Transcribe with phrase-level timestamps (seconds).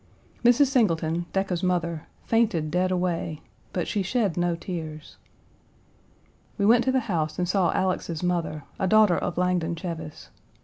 [0.43, 0.65] Mrs.
[0.65, 5.17] Singleton, Decca's mother, fainted dead away, but she shed no tears.
[6.57, 10.29] We went to the house and saw Alex's mother, a daughter of Langdon Cheves.